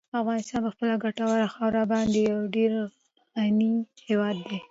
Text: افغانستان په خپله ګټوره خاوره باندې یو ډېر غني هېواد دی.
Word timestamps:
افغانستان 0.19 0.59
په 0.65 0.69
خپله 0.75 0.95
ګټوره 1.03 1.47
خاوره 1.53 1.83
باندې 1.91 2.19
یو 2.31 2.39
ډېر 2.55 2.71
غني 3.41 3.71
هېواد 4.07 4.37
دی. 4.47 4.57